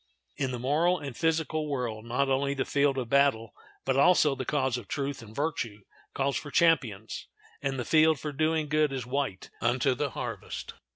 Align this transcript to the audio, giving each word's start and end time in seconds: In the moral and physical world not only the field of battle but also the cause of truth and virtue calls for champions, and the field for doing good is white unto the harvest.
In 0.35 0.49
the 0.49 0.57
moral 0.57 0.97
and 0.97 1.15
physical 1.15 1.67
world 1.69 2.05
not 2.05 2.27
only 2.27 2.55
the 2.55 2.65
field 2.65 2.97
of 2.97 3.07
battle 3.07 3.53
but 3.85 3.97
also 3.97 4.33
the 4.33 4.45
cause 4.45 4.75
of 4.75 4.87
truth 4.87 5.21
and 5.21 5.35
virtue 5.35 5.81
calls 6.15 6.37
for 6.37 6.49
champions, 6.49 7.27
and 7.61 7.77
the 7.77 7.85
field 7.85 8.19
for 8.19 8.31
doing 8.31 8.67
good 8.67 8.91
is 8.91 9.05
white 9.05 9.51
unto 9.61 9.93
the 9.93 10.09
harvest. 10.09 10.73